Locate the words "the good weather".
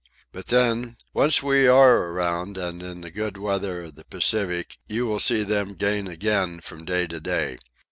3.01-3.83